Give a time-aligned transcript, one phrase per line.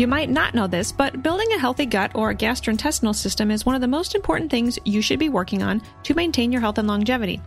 [0.00, 3.74] You might not know this, but building a healthy gut or gastrointestinal system is one
[3.74, 6.88] of the most important things you should be working on to maintain your health and
[6.88, 7.38] longevity.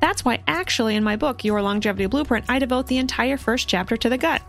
[0.00, 3.96] That's why, actually, in my book, Your Longevity Blueprint, I devote the entire first chapter
[3.96, 4.42] to the gut.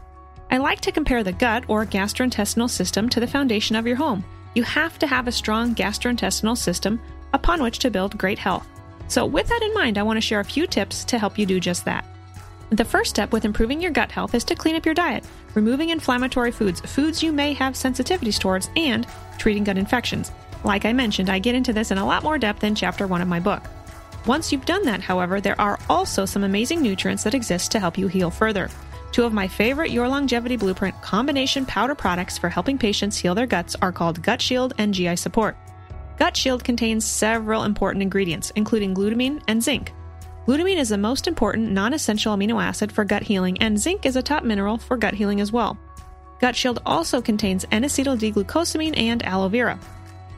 [0.51, 4.25] I like to compare the gut or gastrointestinal system to the foundation of your home.
[4.53, 6.99] You have to have a strong gastrointestinal system
[7.31, 8.67] upon which to build great health.
[9.07, 11.45] So, with that in mind, I want to share a few tips to help you
[11.45, 12.03] do just that.
[12.71, 15.23] The first step with improving your gut health is to clean up your diet,
[15.55, 19.07] removing inflammatory foods, foods you may have sensitivities towards, and
[19.37, 20.31] treating gut infections.
[20.63, 23.21] Like I mentioned, I get into this in a lot more depth in chapter 1
[23.21, 23.63] of my book.
[24.25, 27.97] Once you've done that, however, there are also some amazing nutrients that exist to help
[27.97, 28.69] you heal further.
[29.11, 33.45] Two of my favorite Your Longevity Blueprint combination powder products for helping patients heal their
[33.45, 35.55] guts are called Gut Shield and GI Support.
[36.17, 39.93] Gut Shield contains several important ingredients, including glutamine and zinc.
[40.45, 44.15] Glutamine is the most important non essential amino acid for gut healing, and zinc is
[44.15, 45.75] a top mineral for gut healing as well.
[46.39, 49.79] Gut Shield also contains N acetyl D glucosamine and aloe vera.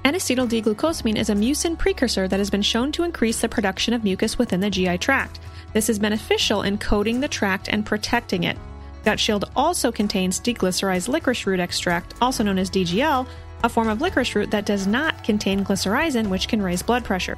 [0.06, 3.50] N acetyl D glucosamine is a mucin precursor that has been shown to increase the
[3.50, 5.42] production of mucus within the GI tract.
[5.74, 8.58] This is beneficial in coating the tract and protecting it.
[9.04, 13.28] Gut Shield also contains deglycerized licorice root extract, also known as DGL,
[13.66, 17.38] a form of licorice root that does not contain glycyrrhizin, which can raise blood pressure.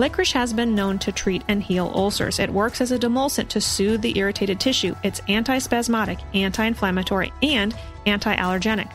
[0.00, 2.38] Licorice has been known to treat and heal ulcers.
[2.38, 4.96] It works as a demulcent to soothe the irritated tissue.
[5.02, 8.90] It's antispasmodic, anti inflammatory, and anti allergenic.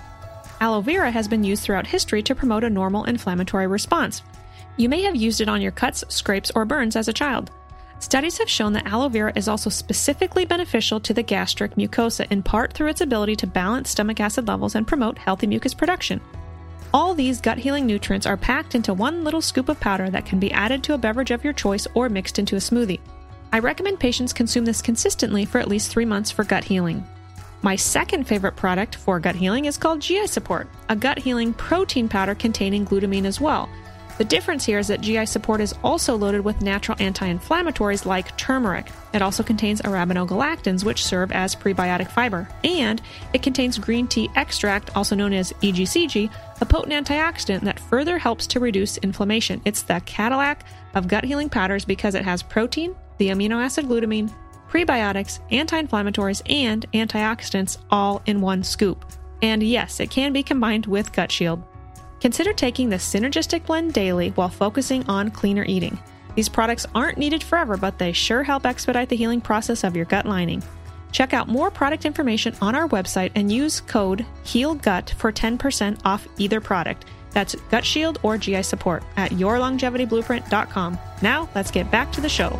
[0.61, 4.23] Aloe vera has been used throughout history to promote a normal inflammatory response.
[4.77, 7.51] You may have used it on your cuts, scrapes, or burns as a child.
[7.99, 12.41] Studies have shown that aloe vera is also specifically beneficial to the gastric mucosa, in
[12.41, 16.19] part through its ability to balance stomach acid levels and promote healthy mucus production.
[16.93, 20.39] All these gut healing nutrients are packed into one little scoop of powder that can
[20.39, 22.99] be added to a beverage of your choice or mixed into a smoothie.
[23.51, 27.05] I recommend patients consume this consistently for at least three months for gut healing.
[27.61, 32.07] My second favorite product for gut healing is called GI Support, a gut healing protein
[32.07, 33.69] powder containing glutamine as well.
[34.17, 38.35] The difference here is that GI Support is also loaded with natural anti inflammatories like
[38.37, 38.87] turmeric.
[39.13, 42.47] It also contains arabinogalactans, which serve as prebiotic fiber.
[42.63, 43.01] And
[43.33, 46.31] it contains green tea extract, also known as EGCG,
[46.61, 49.61] a potent antioxidant that further helps to reduce inflammation.
[49.65, 54.33] It's the Cadillac of gut healing powders because it has protein, the amino acid glutamine,
[54.69, 59.05] prebiotics, anti inflammatories, and antioxidants all in one scoop.
[59.41, 61.61] And yes, it can be combined with Gut Shield.
[62.25, 65.99] Consider taking the Synergistic Blend daily while focusing on cleaner eating.
[66.33, 70.05] These products aren't needed forever, but they sure help expedite the healing process of your
[70.05, 70.63] gut lining.
[71.11, 76.27] Check out more product information on our website and use code HEALGUT for 10% off
[76.39, 77.05] either product.
[77.29, 80.97] That's Gut Shield or GI Support at yourlongevityblueprint.com.
[81.21, 82.59] Now, let's get back to the show.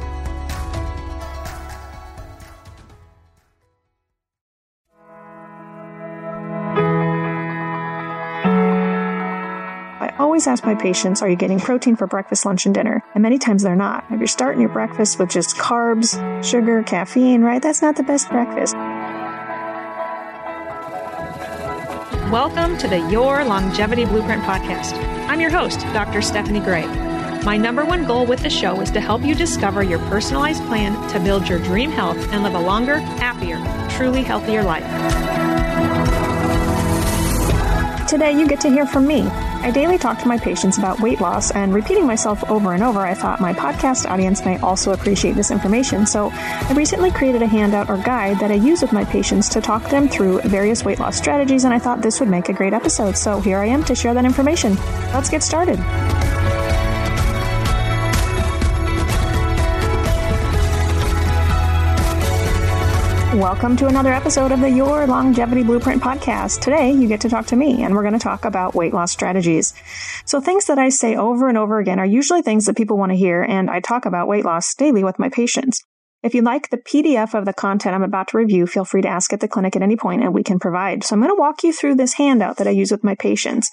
[10.35, 13.01] Always ask my patients, are you getting protein for breakfast, lunch, and dinner?
[13.13, 14.03] And many times they're not.
[14.11, 18.29] If you're starting your breakfast with just carbs, sugar, caffeine, right, that's not the best
[18.29, 18.75] breakfast.
[22.29, 24.95] Welcome to the Your Longevity Blueprint podcast.
[25.29, 26.21] I'm your host, Dr.
[26.21, 26.85] Stephanie Gray.
[27.45, 31.09] My number one goal with the show is to help you discover your personalized plan
[31.11, 33.55] to build your dream health and live a longer, happier,
[33.89, 34.83] truly healthier life.
[38.09, 39.29] Today, you get to hear from me.
[39.65, 42.99] I daily talk to my patients about weight loss, and repeating myself over and over,
[42.99, 46.05] I thought my podcast audience may also appreciate this information.
[46.05, 49.61] So I recently created a handout or guide that I use with my patients to
[49.61, 52.73] talk them through various weight loss strategies, and I thought this would make a great
[52.73, 53.17] episode.
[53.17, 54.75] So here I am to share that information.
[55.11, 55.79] Let's get started.
[63.35, 66.61] Welcome to another episode of the Your Longevity Blueprint podcast.
[66.61, 69.11] Today, you get to talk to me, and we're going to talk about weight loss
[69.11, 69.73] strategies.
[70.23, 73.11] So, things that I say over and over again are usually things that people want
[73.11, 75.83] to hear, and I talk about weight loss daily with my patients.
[76.23, 79.09] If you like the PDF of the content I'm about to review, feel free to
[79.09, 81.03] ask at the clinic at any point and we can provide.
[81.03, 83.69] So I'm going to walk you through this handout that I use with my patients.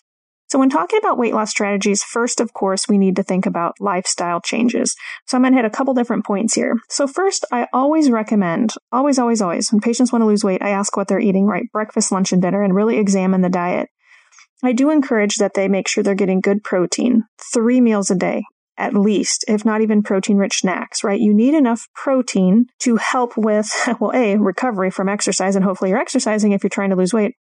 [0.52, 3.80] So when talking about weight loss strategies, first, of course, we need to think about
[3.80, 4.94] lifestyle changes.
[5.26, 6.74] So I'm going to hit a couple different points here.
[6.90, 10.68] So first, I always recommend, always, always, always, when patients want to lose weight, I
[10.68, 11.72] ask what they're eating, right?
[11.72, 13.88] Breakfast, lunch, and dinner, and really examine the diet.
[14.62, 17.22] I do encourage that they make sure they're getting good protein,
[17.54, 18.42] three meals a day,
[18.76, 21.18] at least, if not even protein rich snacks, right?
[21.18, 23.70] You need enough protein to help with,
[24.00, 27.36] well, A, recovery from exercise, and hopefully you're exercising if you're trying to lose weight,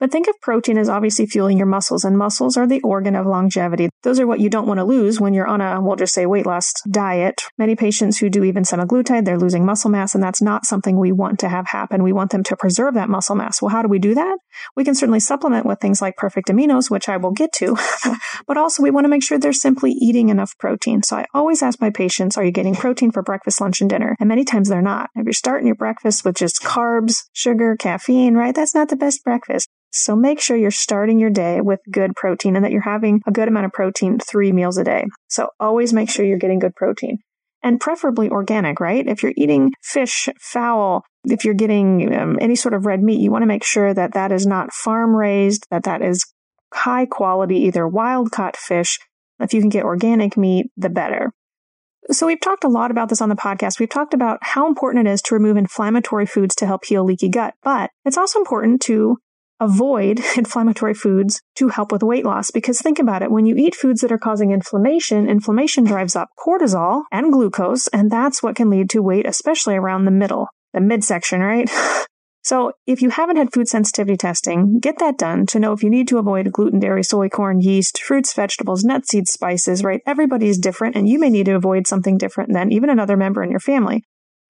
[0.00, 3.26] But think of protein as obviously fueling your muscles, and muscles are the organ of
[3.26, 3.88] longevity.
[4.02, 6.26] Those are what you don't want to lose when you're on a, we'll just say,
[6.26, 7.42] weight loss diet.
[7.58, 11.12] Many patients who do even semaglutide, they're losing muscle mass, and that's not something we
[11.12, 12.02] want to have happen.
[12.02, 13.62] We want them to preserve that muscle mass.
[13.62, 14.38] Well, how do we do that?
[14.76, 17.76] We can certainly supplement with things like perfect aminos, which I will get to,
[18.46, 21.02] but also we want to make sure they're simply eating enough protein.
[21.02, 24.16] So I always ask my patients, are you getting protein for breakfast, lunch, and dinner?
[24.18, 25.10] And many times they're not.
[25.14, 28.54] If you're starting your breakfast with just carbs, sugar, caffeine, right?
[28.54, 29.68] That's not the best breakfast.
[29.94, 33.32] So make sure you're starting your day with good protein and that you're having a
[33.32, 35.04] good amount of protein three meals a day.
[35.28, 37.18] So always make sure you're getting good protein
[37.62, 39.06] and preferably organic, right?
[39.06, 43.30] If you're eating fish, fowl, if you're getting um, any sort of red meat, you
[43.30, 46.24] want to make sure that that is not farm raised, that that is
[46.72, 48.98] high quality, either wild caught fish.
[49.40, 51.32] If you can get organic meat, the better.
[52.10, 53.80] So we've talked a lot about this on the podcast.
[53.80, 57.30] We've talked about how important it is to remove inflammatory foods to help heal leaky
[57.30, 59.18] gut, but it's also important to
[59.60, 62.50] avoid inflammatory foods to help with weight loss.
[62.50, 63.30] Because think about it.
[63.30, 68.10] When you eat foods that are causing inflammation, inflammation drives up cortisol and glucose, and
[68.10, 71.70] that's what can lead to weight, especially around the middle, the midsection, right?
[72.44, 75.88] So if you haven't had food sensitivity testing, get that done to know if you
[75.88, 80.02] need to avoid gluten, dairy, soy, corn, yeast, fruits, vegetables, nuts, seeds, spices, right?
[80.06, 83.42] Everybody is different and you may need to avoid something different than even another member
[83.42, 84.04] in your family.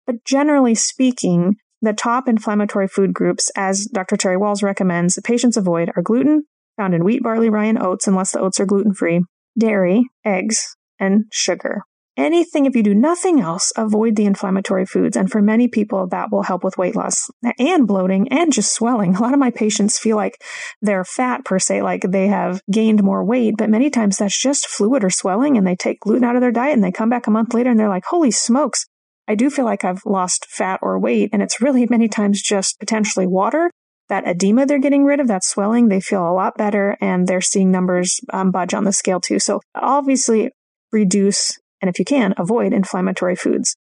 [0.09, 4.17] But generally speaking, the top inflammatory food groups, as Dr.
[4.17, 6.45] Terry Wahls recommends, patients avoid are gluten,
[6.77, 9.23] found in wheat, barley, rye, and oats, unless the oats are gluten free,
[9.59, 11.83] dairy, eggs, and sugar.
[12.17, 15.17] Anything, if you do nothing else, avoid the inflammatory foods.
[15.17, 17.29] And for many people, that will help with weight loss
[17.59, 19.17] and bloating and just swelling.
[19.17, 20.41] A lot of my patients feel like
[20.81, 24.69] they're fat per se, like they have gained more weight, but many times that's just
[24.69, 27.27] fluid or swelling and they take gluten out of their diet and they come back
[27.27, 28.87] a month later and they're like, holy smokes,
[29.27, 32.79] I do feel like I've lost fat or weight, and it's really many times just
[32.79, 33.71] potentially water.
[34.09, 37.41] That edema they're getting rid of, that swelling, they feel a lot better and they're
[37.41, 39.39] seeing numbers um, budge on the scale too.
[39.39, 40.51] So obviously
[40.93, 43.77] reduce and if you can, avoid inflammatory foods.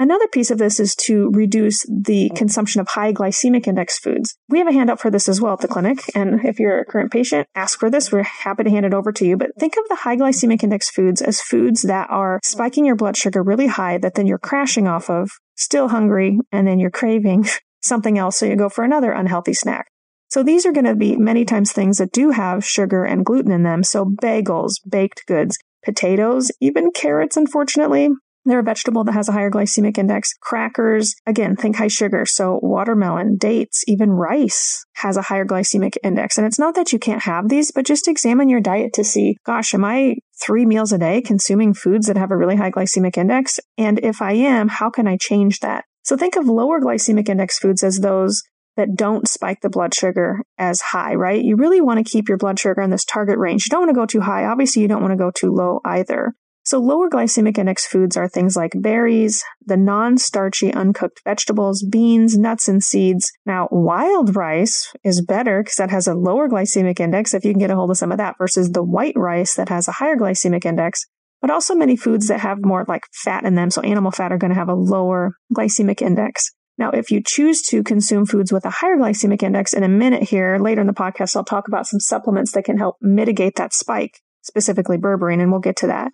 [0.00, 2.34] Another piece of this is to reduce the oh.
[2.34, 4.34] consumption of high glycemic index foods.
[4.48, 5.98] We have a handout for this as well at the clinic.
[6.14, 8.10] And if you're a current patient, ask for this.
[8.10, 9.36] We're happy to hand it over to you.
[9.36, 13.18] But think of the high glycemic index foods as foods that are spiking your blood
[13.18, 17.46] sugar really high that then you're crashing off of, still hungry, and then you're craving
[17.82, 18.38] something else.
[18.38, 19.88] So you go for another unhealthy snack.
[20.30, 23.52] So these are going to be many times things that do have sugar and gluten
[23.52, 23.82] in them.
[23.82, 28.08] So bagels, baked goods, potatoes, even carrots, unfortunately,
[28.44, 30.32] they're a vegetable that has a higher glycemic index.
[30.40, 32.24] Crackers, again, think high sugar.
[32.26, 36.38] So watermelon, dates, even rice has a higher glycemic index.
[36.38, 39.36] And it's not that you can't have these, but just examine your diet to see,
[39.44, 43.18] gosh, am I three meals a day consuming foods that have a really high glycemic
[43.18, 43.60] index?
[43.76, 45.84] And if I am, how can I change that?
[46.02, 48.42] So think of lower glycemic index foods as those
[48.76, 51.42] that don't spike the blood sugar as high, right?
[51.42, 53.66] You really want to keep your blood sugar in this target range.
[53.66, 54.46] You don't want to go too high.
[54.46, 56.32] Obviously, you don't want to go too low either.
[56.70, 62.68] So lower glycemic index foods are things like berries, the non-starchy uncooked vegetables, beans, nuts,
[62.68, 63.32] and seeds.
[63.44, 67.58] Now, wild rice is better because that has a lower glycemic index if you can
[67.58, 70.14] get a hold of some of that versus the white rice that has a higher
[70.14, 71.06] glycemic index.
[71.40, 73.72] But also many foods that have more like fat in them.
[73.72, 76.52] So animal fat are going to have a lower glycemic index.
[76.78, 80.22] Now, if you choose to consume foods with a higher glycemic index in a minute
[80.22, 83.74] here, later in the podcast, I'll talk about some supplements that can help mitigate that
[83.74, 86.12] spike, specifically berberine, and we'll get to that.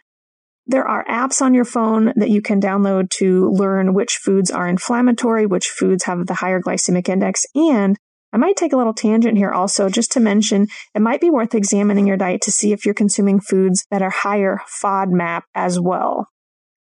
[0.68, 4.66] There are apps on your phone that you can download to learn which foods are
[4.66, 7.44] inflammatory, which foods have the higher glycemic index.
[7.54, 7.96] And
[8.32, 11.54] I might take a little tangent here also just to mention it might be worth
[11.54, 16.28] examining your diet to see if you're consuming foods that are higher FODMAP as well.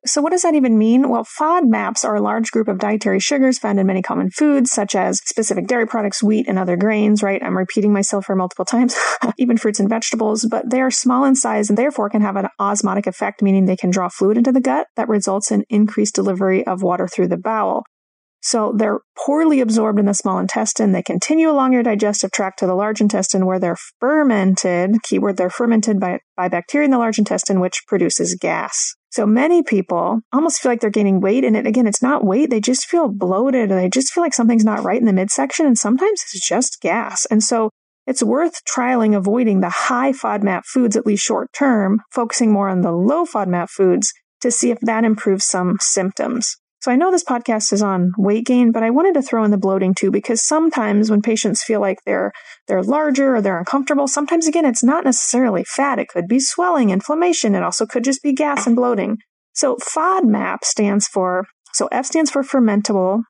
[0.03, 1.09] So what does that even mean?
[1.09, 4.95] Well, FODMAPs are a large group of dietary sugars found in many common foods, such
[4.95, 7.41] as specific dairy products, wheat, and other grains, right?
[7.43, 8.95] I'm repeating myself for multiple times,
[9.37, 12.47] even fruits and vegetables, but they are small in size and therefore can have an
[12.59, 16.65] osmotic effect, meaning they can draw fluid into the gut that results in increased delivery
[16.65, 17.83] of water through the bowel.
[18.41, 20.93] So they're poorly absorbed in the small intestine.
[20.93, 25.03] They continue along your digestive tract to the large intestine where they're fermented.
[25.03, 28.95] Keyword, they're fermented by, by bacteria in the large intestine, which produces gas.
[29.11, 31.43] So many people almost feel like they're gaining weight.
[31.43, 32.49] And it, again, it's not weight.
[32.49, 35.65] They just feel bloated or they just feel like something's not right in the midsection.
[35.65, 37.25] And sometimes it's just gas.
[37.25, 37.71] And so
[38.07, 42.81] it's worth trialing avoiding the high FODMAP foods, at least short term, focusing more on
[42.81, 46.57] the low FODMAP foods to see if that improves some symptoms.
[46.81, 49.51] So I know this podcast is on weight gain, but I wanted to throw in
[49.51, 52.31] the bloating too, because sometimes when patients feel like they're,
[52.67, 55.99] they're larger or they're uncomfortable, sometimes again, it's not necessarily fat.
[55.99, 57.53] It could be swelling, inflammation.
[57.53, 59.17] It also could just be gas and bloating.
[59.53, 63.23] So FODMAP stands for, so F stands for fermentable,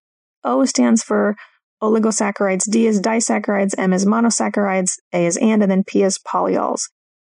[0.46, 1.36] O stands for
[1.84, 6.84] oligosaccharides, D is disaccharides, M is monosaccharides, A is and, and then P is polyols.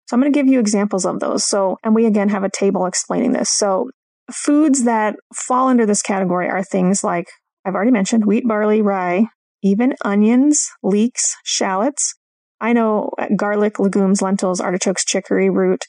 [0.05, 1.45] So I'm going to give you examples of those.
[1.45, 3.49] So, and we again have a table explaining this.
[3.49, 3.89] So
[4.31, 7.27] foods that fall under this category are things like
[7.65, 9.27] I've already mentioned wheat, barley, rye,
[9.63, 12.15] even onions, leeks, shallots.
[12.59, 15.85] I know garlic, legumes, lentils, artichokes, chicory, root.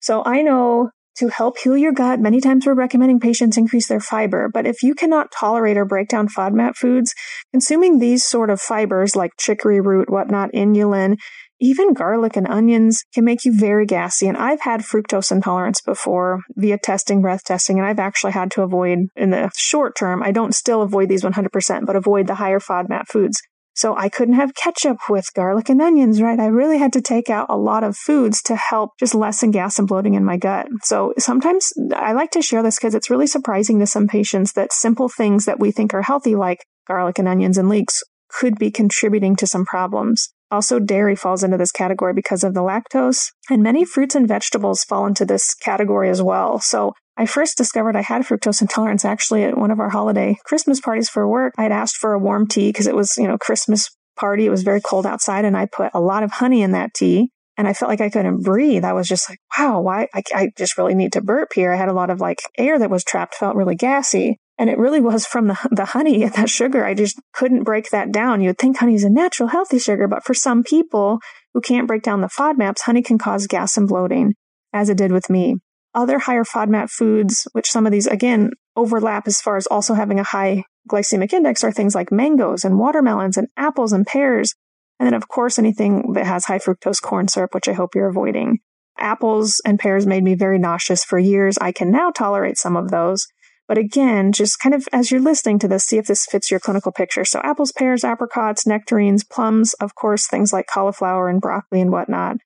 [0.00, 4.00] So I know to help heal your gut, many times we're recommending patients increase their
[4.00, 4.50] fiber.
[4.52, 7.14] But if you cannot tolerate or break down FODMAP foods,
[7.52, 11.16] consuming these sort of fibers like chicory root, whatnot, inulin,
[11.60, 14.26] even garlic and onions can make you very gassy.
[14.28, 18.62] And I've had fructose intolerance before via testing, breath testing, and I've actually had to
[18.62, 20.22] avoid in the short term.
[20.22, 23.40] I don't still avoid these 100%, but avoid the higher FODMAP foods.
[23.74, 26.40] So I couldn't have ketchup with garlic and onions, right?
[26.40, 29.78] I really had to take out a lot of foods to help just lessen gas
[29.78, 30.68] and bloating in my gut.
[30.82, 34.72] So sometimes I like to share this because it's really surprising to some patients that
[34.72, 38.70] simple things that we think are healthy, like garlic and onions and leeks, could be
[38.70, 40.32] contributing to some problems.
[40.50, 44.84] Also, dairy falls into this category because of the lactose, and many fruits and vegetables
[44.84, 46.60] fall into this category as well.
[46.60, 50.80] So, I first discovered I had fructose intolerance actually at one of our holiday Christmas
[50.80, 51.54] parties for work.
[51.56, 54.46] I had asked for a warm tea because it was, you know, Christmas party.
[54.46, 57.30] It was very cold outside, and I put a lot of honey in that tea.
[57.58, 58.84] And I felt like I couldn't breathe.
[58.84, 60.08] I was just like, wow, why?
[60.12, 61.72] I, I just really need to burp here.
[61.72, 64.38] I had a lot of like air that was trapped, felt really gassy.
[64.58, 66.84] And it really was from the, the honey and that sugar.
[66.84, 68.40] I just couldn't break that down.
[68.40, 71.20] You would think honey is a natural healthy sugar, but for some people
[71.54, 74.34] who can't break down the FODMAPs, honey can cause gas and bloating,
[74.72, 75.56] as it did with me.
[75.94, 80.20] Other higher FODMAP foods, which some of these again overlap as far as also having
[80.20, 84.54] a high glycemic index, are things like mangoes and watermelons and apples and pears.
[84.98, 88.08] And then, of course, anything that has high fructose corn syrup, which I hope you're
[88.08, 88.58] avoiding.
[88.98, 91.58] Apples and pears made me very nauseous for years.
[91.60, 93.26] I can now tolerate some of those.
[93.68, 96.60] But again, just kind of as you're listening to this, see if this fits your
[96.60, 97.24] clinical picture.
[97.24, 102.36] So apples, pears, apricots, nectarines, plums, of course, things like cauliflower and broccoli and whatnot.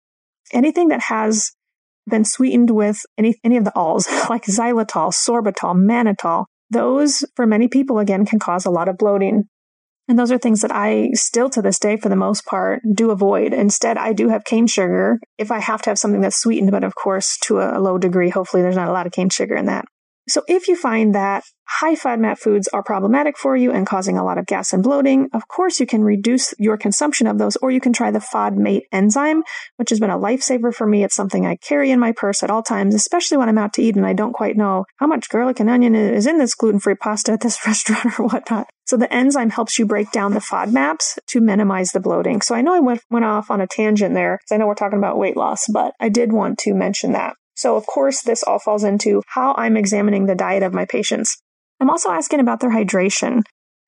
[0.52, 1.52] Anything that has
[2.08, 7.68] been sweetened with any, any of the alls, like xylitol, sorbitol, mannitol, those for many
[7.68, 9.44] people again can cause a lot of bloating.
[10.08, 13.10] And those are things that I still to this day, for the most part, do
[13.10, 13.52] avoid.
[13.52, 16.82] Instead, I do have cane sugar if I have to have something that's sweetened, but
[16.82, 18.30] of course to a low degree.
[18.30, 19.84] Hopefully there's not a lot of cane sugar in that.
[20.30, 24.24] So if you find that high FODMAP foods are problematic for you and causing a
[24.24, 27.70] lot of gas and bloating, of course you can reduce your consumption of those, or
[27.70, 29.42] you can try the FODMATE enzyme,
[29.76, 31.04] which has been a lifesaver for me.
[31.04, 33.82] It's something I carry in my purse at all times, especially when I'm out to
[33.82, 36.96] eat and I don't quite know how much garlic and onion is in this gluten-free
[36.96, 38.68] pasta at this restaurant or whatnot.
[38.86, 42.40] So the enzyme helps you break down the FODMAPs to minimize the bloating.
[42.40, 44.74] So I know I went, went off on a tangent there because I know we're
[44.74, 47.36] talking about weight loss, but I did want to mention that.
[47.60, 51.36] So of course, this all falls into how I'm examining the diet of my patients.
[51.78, 53.42] I'm also asking about their hydration.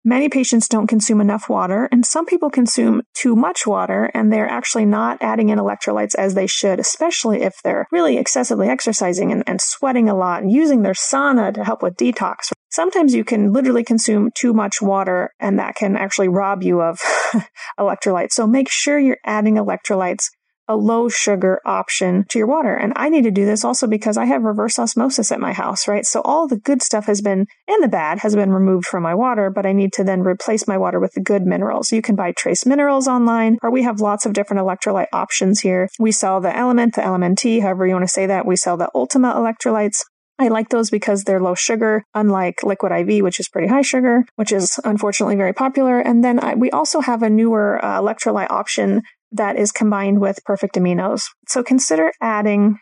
[0.04, 4.48] Many patients don't consume enough water, and some people consume too much water, and they're
[4.48, 9.42] actually not adding in electrolytes as they should, especially if they're really excessively exercising and,
[9.46, 12.52] and sweating a lot and using their sauna to help with detox.
[12.70, 17.00] Sometimes you can literally consume too much water, and that can actually rob you of
[17.80, 18.32] electrolytes.
[18.32, 20.28] So make sure you're adding electrolytes
[20.68, 22.74] a low sugar option to your water.
[22.74, 25.88] And I need to do this also because I have reverse osmosis at my house,
[25.88, 26.04] right?
[26.04, 29.14] So all the good stuff has been, and the bad has been removed from my
[29.14, 31.92] water, but I need to then replace my water with the good minerals.
[31.92, 35.88] You can buy trace minerals online, or we have lots of different electrolyte options here.
[35.98, 38.46] We sell the element, the Element T, however you want to say that.
[38.46, 40.04] We sell the Ultima electrolytes.
[40.38, 44.24] I like those because they're low sugar, unlike Liquid IV, which is pretty high sugar,
[44.36, 46.00] which is unfortunately very popular.
[46.00, 49.02] And then I, we also have a newer uh, electrolyte option
[49.32, 51.24] that is combined with perfect aminos.
[51.48, 52.78] So consider adding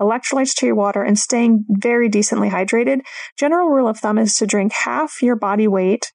[0.00, 3.00] electrolytes to your water and staying very decently hydrated.
[3.38, 6.10] General rule of thumb is to drink half your body weight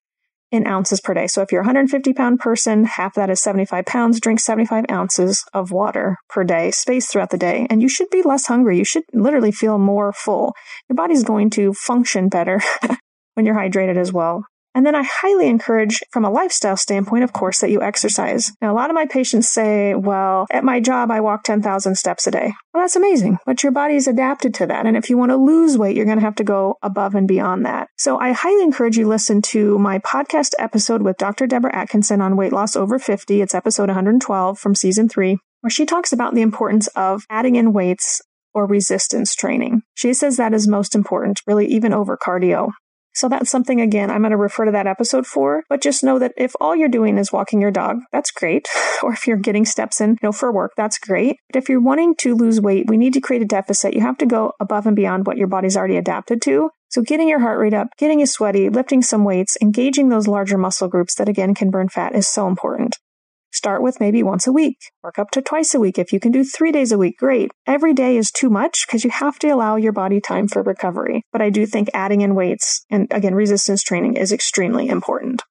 [0.52, 1.26] in ounces per day.
[1.26, 5.44] So if you're a 150 pound person, half that is 75 pounds, drink 75 ounces
[5.52, 7.66] of water per day, spaced throughout the day.
[7.68, 8.78] And you should be less hungry.
[8.78, 10.54] You should literally feel more full.
[10.88, 12.60] Your body's going to function better
[13.34, 14.44] when you're hydrated as well.
[14.76, 18.52] And then I highly encourage from a lifestyle standpoint, of course, that you exercise.
[18.60, 22.26] Now, a lot of my patients say, well, at my job, I walk 10,000 steps
[22.26, 22.52] a day.
[22.74, 24.84] Well, that's amazing, but your body is adapted to that.
[24.84, 27.26] And if you want to lose weight, you're going to have to go above and
[27.26, 27.88] beyond that.
[27.96, 31.46] So I highly encourage you listen to my podcast episode with Dr.
[31.46, 33.40] Debra Atkinson on weight loss over 50.
[33.40, 37.72] It's episode 112 from season three, where she talks about the importance of adding in
[37.72, 38.20] weights
[38.52, 39.80] or resistance training.
[39.94, 42.72] She says that is most important, really even over cardio.
[43.16, 46.18] So that's something, again, I'm going to refer to that episode for, but just know
[46.18, 48.68] that if all you're doing is walking your dog, that's great.
[49.02, 51.38] or if you're getting steps in, you know, for work, that's great.
[51.48, 53.94] But if you're wanting to lose weight, we need to create a deficit.
[53.94, 56.68] You have to go above and beyond what your body's already adapted to.
[56.90, 60.58] So getting your heart rate up, getting you sweaty, lifting some weights, engaging those larger
[60.58, 62.98] muscle groups that again can burn fat is so important.
[63.56, 65.98] Start with maybe once a week, work up to twice a week.
[65.98, 67.50] If you can do three days a week, great.
[67.66, 71.22] Every day is too much because you have to allow your body time for recovery.
[71.32, 75.42] But I do think adding in weights and again, resistance training is extremely important.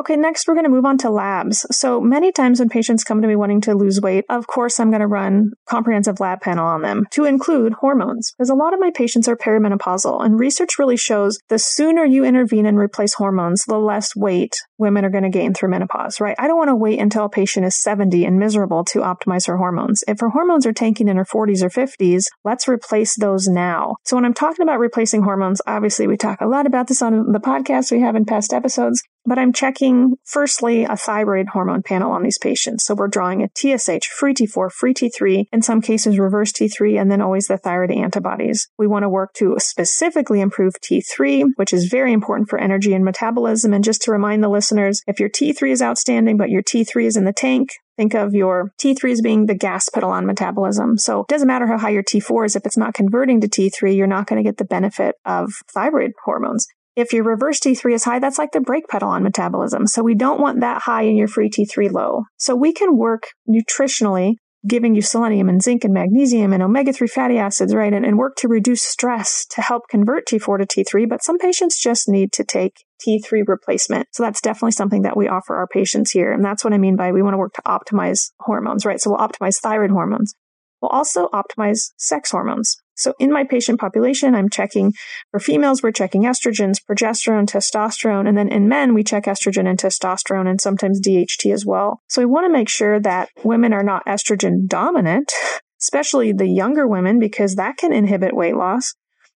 [0.00, 1.66] Okay, next we're going to move on to labs.
[1.70, 4.88] So many times when patients come to me wanting to lose weight, of course I'm
[4.88, 8.32] going to run comprehensive lab panel on them to include hormones.
[8.32, 12.24] Because a lot of my patients are perimenopausal and research really shows the sooner you
[12.24, 16.34] intervene and replace hormones, the less weight women are going to gain through menopause, right?
[16.38, 19.58] I don't want to wait until a patient is 70 and miserable to optimize her
[19.58, 20.02] hormones.
[20.08, 23.96] If her hormones are tanking in her 40s or 50s, let's replace those now.
[24.06, 27.32] So when I'm talking about replacing hormones, obviously we talk a lot about this on
[27.32, 29.02] the podcast we have in past episodes.
[29.26, 32.84] But I'm checking firstly a thyroid hormone panel on these patients.
[32.84, 37.10] So we're drawing a TSH, free T4, free T3, in some cases reverse T3, and
[37.10, 38.68] then always the thyroid antibodies.
[38.78, 43.04] We want to work to specifically improve T3, which is very important for energy and
[43.04, 43.74] metabolism.
[43.74, 47.16] And just to remind the listeners, if your T3 is outstanding, but your T3 is
[47.16, 50.96] in the tank, Think of your T3 as being the gas pedal on metabolism.
[50.96, 52.56] So it doesn't matter how high your T4 is.
[52.56, 56.12] If it's not converting to T3, you're not going to get the benefit of thyroid
[56.24, 56.66] hormones.
[56.96, 59.86] If your reverse T3 is high, that's like the brake pedal on metabolism.
[59.86, 62.24] So we don't want that high and your free T3 low.
[62.36, 64.34] So we can work nutritionally,
[64.66, 67.92] giving you selenium and zinc and magnesium and omega 3 fatty acids, right?
[67.92, 71.08] And, and work to reduce stress to help convert T4 to T3.
[71.08, 74.08] But some patients just need to take T3 replacement.
[74.12, 76.32] So that's definitely something that we offer our patients here.
[76.32, 79.00] And that's what I mean by we want to work to optimize hormones, right?
[79.00, 80.34] So we'll optimize thyroid hormones.
[80.80, 82.76] We'll also optimize sex hormones.
[83.00, 84.92] So in my patient population, I'm checking
[85.30, 89.78] for females, we're checking estrogens, progesterone, testosterone, and then in men, we check estrogen and
[89.78, 92.02] testosterone and sometimes DHT as well.
[92.08, 95.32] So we want to make sure that women are not estrogen dominant,
[95.80, 98.94] especially the younger women, because that can inhibit weight loss.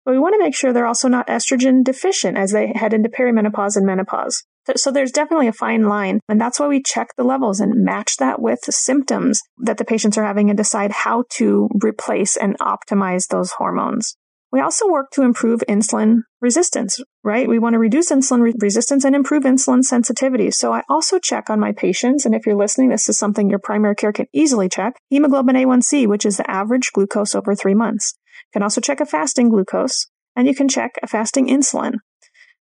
[0.05, 3.09] But we want to make sure they're also not estrogen deficient as they head into
[3.09, 4.43] perimenopause and menopause.
[4.77, 6.19] So there's definitely a fine line.
[6.29, 9.85] And that's why we check the levels and match that with the symptoms that the
[9.85, 14.15] patients are having and decide how to replace and optimize those hormones.
[14.51, 17.47] We also work to improve insulin resistance, right?
[17.47, 20.51] We want to reduce insulin re- resistance and improve insulin sensitivity.
[20.51, 22.25] So I also check on my patients.
[22.25, 26.05] And if you're listening, this is something your primary care can easily check hemoglobin A1C,
[26.05, 28.13] which is the average glucose over three months.
[28.53, 31.93] You can also check a fasting glucose and you can check a fasting insulin.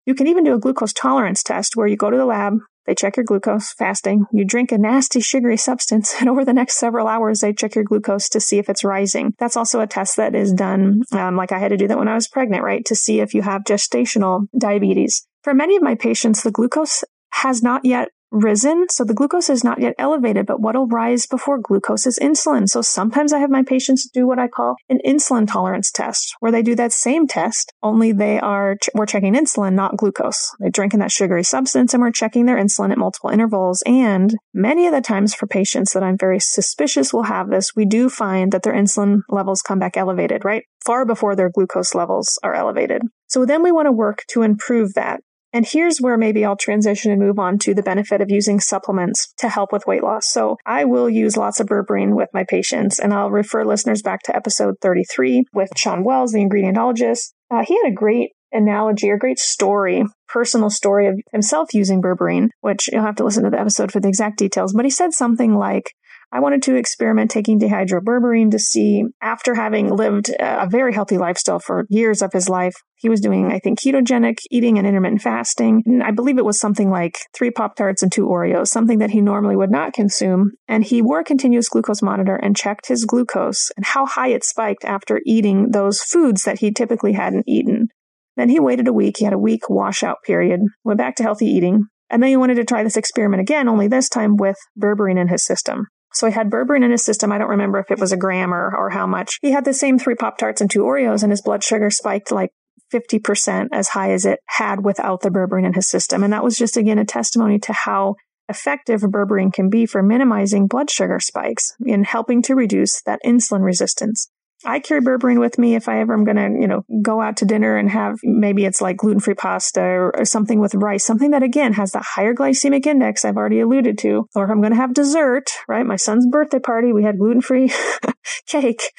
[0.06, 2.94] You can even do a glucose tolerance test where you go to the lab, they
[2.94, 7.08] check your glucose fasting, you drink a nasty sugary substance, and over the next several
[7.08, 9.34] hours, they check your glucose to see if it's rising.
[9.38, 12.06] That's also a test that is done, um, like I had to do that when
[12.06, 12.84] I was pregnant, right?
[12.86, 15.26] To see if you have gestational diabetes.
[15.42, 18.86] For many of my patients, the glucose has not yet risen.
[18.90, 22.68] So the glucose is not yet elevated, but what'll rise before glucose is insulin.
[22.68, 26.52] So sometimes I have my patients do what I call an insulin tolerance test, where
[26.52, 30.50] they do that same test, only they are, we're checking insulin, not glucose.
[30.58, 33.82] They're drinking that sugary substance and we're checking their insulin at multiple intervals.
[33.86, 37.84] And many of the times for patients that I'm very suspicious will have this, we
[37.84, 40.64] do find that their insulin levels come back elevated, right?
[40.84, 43.02] Far before their glucose levels are elevated.
[43.28, 45.20] So then we want to work to improve that.
[45.52, 49.32] And here's where maybe I'll transition and move on to the benefit of using supplements
[49.38, 50.28] to help with weight loss.
[50.30, 54.22] So I will use lots of berberine with my patients, and I'll refer listeners back
[54.24, 57.32] to episode 33 with Shawn Wells, the ingredientologist.
[57.50, 62.48] Uh, he had a great analogy or great story, personal story of himself using berberine,
[62.60, 64.72] which you'll have to listen to the episode for the exact details.
[64.72, 65.92] But he said something like,
[66.32, 71.60] I wanted to experiment taking dihydroberberine to see, after having lived a very healthy lifestyle
[71.60, 75.82] for years of his life, he was doing, I think, ketogenic eating and intermittent fasting.
[75.86, 79.10] And I believe it was something like three Pop Tarts and two Oreos, something that
[79.10, 80.52] he normally would not consume.
[80.66, 84.44] And he wore a continuous glucose monitor and checked his glucose and how high it
[84.44, 87.88] spiked after eating those foods that he typically hadn't eaten.
[88.36, 89.18] Then he waited a week.
[89.18, 91.84] He had a week washout period, went back to healthy eating.
[92.10, 95.28] And then he wanted to try this experiment again, only this time with berberine in
[95.28, 95.86] his system.
[96.16, 97.30] So he had berberine in his system.
[97.30, 99.38] I don't remember if it was a gram or, or how much.
[99.42, 102.32] He had the same three Pop Tarts and two Oreos, and his blood sugar spiked
[102.32, 102.52] like
[102.90, 106.24] 50% as high as it had without the berberine in his system.
[106.24, 108.14] And that was just, again, a testimony to how
[108.48, 113.62] effective berberine can be for minimizing blood sugar spikes in helping to reduce that insulin
[113.62, 114.30] resistance.
[114.64, 117.36] I carry berberine with me if I ever am going to, you know, go out
[117.38, 121.04] to dinner and have maybe it's like gluten free pasta or, or, something with rice,
[121.04, 124.28] something that again has the higher glycemic index I've already alluded to.
[124.34, 125.84] Or if I'm going to have dessert, right?
[125.84, 127.70] My son's birthday party, we had gluten free
[128.46, 128.92] cake.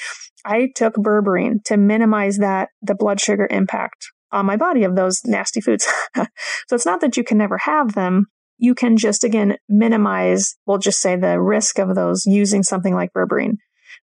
[0.46, 5.22] I took berberine to minimize that, the blood sugar impact on my body of those
[5.26, 5.88] nasty foods.
[6.16, 6.26] so
[6.72, 8.28] it's not that you can never have them.
[8.58, 13.12] You can just again minimize, we'll just say the risk of those using something like
[13.14, 13.58] berberine.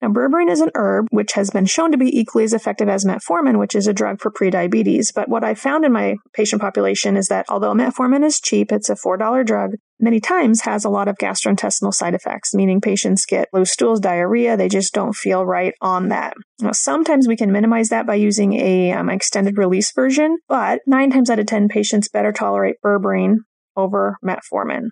[0.02, 3.06] Now, berberine is an herb which has been shown to be equally as effective as
[3.06, 5.14] metformin, which is a drug for prediabetes.
[5.14, 8.90] But what I found in my patient population is that although metformin is cheap, it's
[8.90, 13.48] a $4 drug, many times has a lot of gastrointestinal side effects, meaning patients get
[13.54, 14.58] loose stools, diarrhea.
[14.58, 16.34] They just don't feel right on that.
[16.60, 21.12] Now, sometimes we can minimize that by using a um, extended release version, but nine
[21.12, 23.38] times out of 10 patients better tolerate berberine
[23.76, 24.88] over metformin.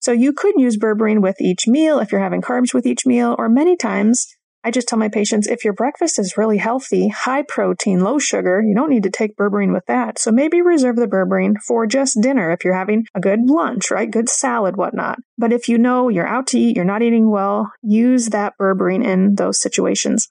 [0.00, 3.34] So you could use berberine with each meal if you're having carbs with each meal,
[3.38, 4.26] or many times
[4.62, 8.60] I just tell my patients if your breakfast is really healthy, high protein, low sugar,
[8.60, 10.18] you don't need to take berberine with that.
[10.18, 14.10] So maybe reserve the berberine for just dinner if you're having a good lunch, right?
[14.10, 15.18] Good salad, whatnot.
[15.38, 19.02] But if you know you're out to eat, you're not eating well, use that berberine
[19.02, 20.28] in those situations.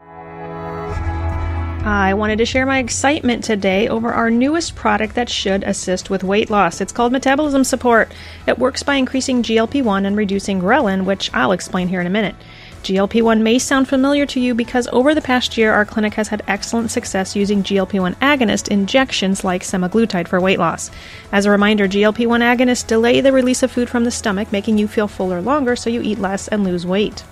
[0.00, 6.22] I wanted to share my excitement today over our newest product that should assist with
[6.22, 6.80] weight loss.
[6.80, 8.12] It's called Metabolism Support.
[8.46, 12.10] It works by increasing GLP 1 and reducing ghrelin, which I'll explain here in a
[12.10, 12.36] minute.
[12.82, 16.28] GLP 1 may sound familiar to you because over the past year, our clinic has
[16.28, 20.90] had excellent success using GLP 1 agonist injections like semaglutide for weight loss.
[21.32, 24.78] As a reminder, GLP 1 agonists delay the release of food from the stomach, making
[24.78, 27.24] you feel fuller longer so you eat less and lose weight.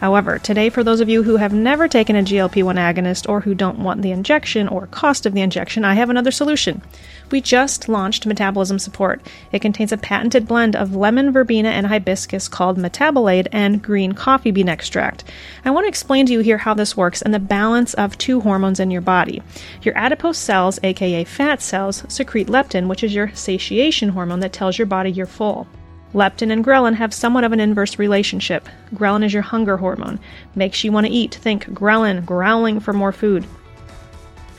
[0.00, 3.42] However, today, for those of you who have never taken a GLP 1 agonist or
[3.42, 6.80] who don't want the injection or cost of the injection, I have another solution.
[7.30, 9.20] We just launched Metabolism Support.
[9.52, 14.50] It contains a patented blend of lemon, verbena, and hibiscus called Metabolaid and green coffee
[14.50, 15.24] bean extract.
[15.66, 18.40] I want to explain to you here how this works and the balance of two
[18.40, 19.42] hormones in your body.
[19.82, 24.78] Your adipose cells, aka fat cells, secrete leptin, which is your satiation hormone that tells
[24.78, 25.68] your body you're full.
[26.12, 28.68] Leptin and ghrelin have somewhat of an inverse relationship.
[28.94, 30.18] Ghrelin is your hunger hormone,
[30.56, 31.36] makes you want to eat.
[31.36, 33.46] Think ghrelin, growling for more food.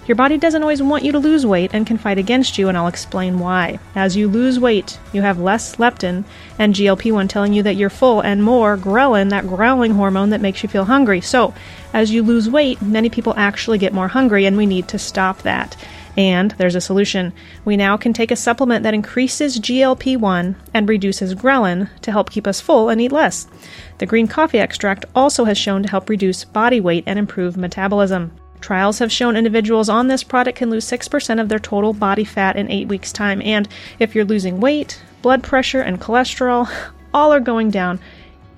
[0.08, 2.78] Your body doesn't always want you to lose weight and can fight against you, and
[2.78, 3.80] I'll explain why.
[3.96, 6.24] As you lose weight, you have less leptin
[6.58, 10.42] and GLP 1 telling you that you're full, and more ghrelin, that growling hormone that
[10.42, 11.22] makes you feel hungry.
[11.22, 11.54] So,
[11.94, 15.44] as you lose weight, many people actually get more hungry, and we need to stop
[15.44, 15.76] that.
[16.18, 17.34] And there's a solution.
[17.64, 22.30] We now can take a supplement that increases GLP 1 and reduces ghrelin to help
[22.30, 23.48] keep us full and eat less.
[24.00, 28.32] The green coffee extract also has shown to help reduce body weight and improve metabolism.
[28.60, 32.56] Trials have shown individuals on this product can lose 6% of their total body fat
[32.56, 33.42] in 8 weeks' time.
[33.42, 36.72] And if you're losing weight, blood pressure, and cholesterol,
[37.14, 38.00] all are going down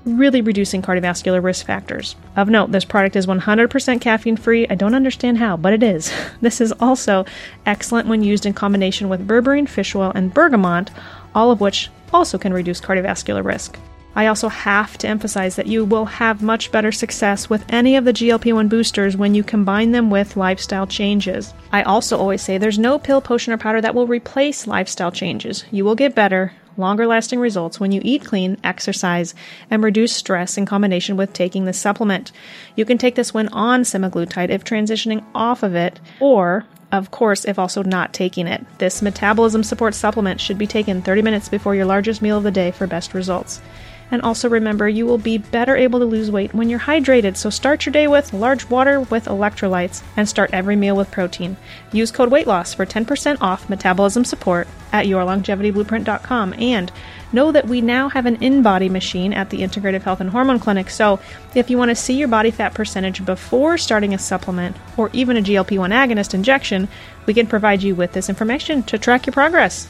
[0.06, 2.16] really reducing cardiovascular risk factors.
[2.36, 4.68] Of note, this product is 100% caffeine free.
[4.70, 6.12] I don't understand how, but it is.
[6.42, 7.26] This is also
[7.66, 10.90] excellent when used in combination with berberine, fish oil, and bergamot,
[11.34, 13.80] all of which also can reduce cardiovascular risk.
[14.16, 18.06] I also have to emphasize that you will have much better success with any of
[18.06, 21.54] the GLP 1 boosters when you combine them with lifestyle changes.
[21.72, 25.66] I also always say there's no pill, potion, or powder that will replace lifestyle changes.
[25.72, 29.34] You will get better, longer lasting results when you eat clean, exercise,
[29.70, 32.32] and reduce stress in combination with taking this supplement.
[32.76, 37.44] You can take this when on semaglutide if transitioning off of it, or of course,
[37.46, 38.64] if also not taking it.
[38.78, 42.52] This metabolism support supplement should be taken 30 minutes before your largest meal of the
[42.52, 43.62] day for best results.
[44.14, 47.36] And also remember, you will be better able to lose weight when you're hydrated.
[47.36, 51.58] So start your day with large water with electrolytes and start every meal with protein.
[51.92, 56.54] Use code weight loss for 10% off metabolism support at yourlongevityblueprint.com.
[56.60, 56.92] And
[57.32, 60.92] know that we now have an InBody machine at the Integrative Health and Hormone Clinic.
[60.92, 61.20] So
[61.56, 65.38] if you want to see your body fat percentage before starting a supplement or even
[65.38, 66.88] a GLP 1 agonist injection,
[67.26, 69.88] we can provide you with this information to track your progress.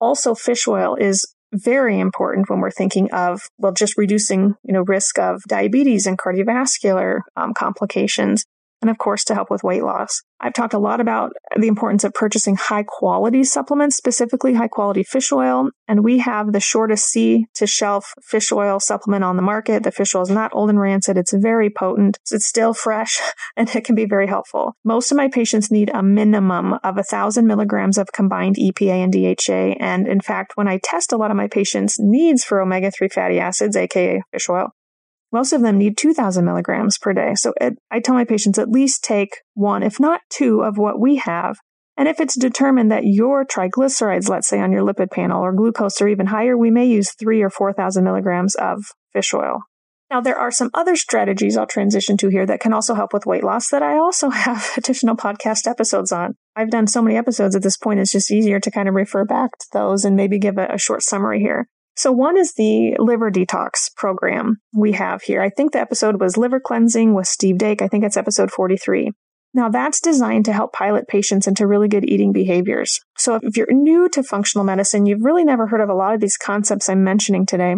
[0.00, 4.82] Also, fish oil is very important when we're thinking of well just reducing you know
[4.82, 8.44] risk of diabetes and cardiovascular um, complications
[8.86, 10.22] and of course to help with weight loss.
[10.38, 15.02] I've talked a lot about the importance of purchasing high quality supplements, specifically high quality
[15.02, 15.70] fish oil.
[15.88, 19.82] And we have the shortest sea to shelf fish oil supplement on the market.
[19.82, 21.16] The fish oil is not old and rancid.
[21.16, 22.18] It's very potent.
[22.30, 23.20] It's still fresh
[23.56, 24.76] and it can be very helpful.
[24.84, 29.12] Most of my patients need a minimum of a thousand milligrams of combined EPA and
[29.12, 29.82] DHA.
[29.82, 33.08] And in fact, when I test a lot of my patients' needs for omega 3
[33.08, 34.68] fatty acids, aka fish oil,
[35.32, 37.34] most of them need 2,000 milligrams per day.
[37.34, 41.00] So it, I tell my patients at least take one, if not two, of what
[41.00, 41.58] we have.
[41.96, 46.00] And if it's determined that your triglycerides, let's say on your lipid panel or glucose
[46.00, 49.62] are even higher, we may use three or 4,000 milligrams of fish oil.
[50.10, 53.26] Now, there are some other strategies I'll transition to here that can also help with
[53.26, 56.34] weight loss that I also have additional podcast episodes on.
[56.54, 59.24] I've done so many episodes at this point, it's just easier to kind of refer
[59.24, 61.66] back to those and maybe give a, a short summary here.
[61.96, 65.40] So one is the liver detox program we have here.
[65.40, 67.80] I think the episode was liver cleansing with Steve Dake.
[67.80, 69.12] I think it's episode 43.
[69.54, 73.00] Now that's designed to help pilot patients into really good eating behaviors.
[73.16, 76.20] So if you're new to functional medicine, you've really never heard of a lot of
[76.20, 77.76] these concepts I'm mentioning today.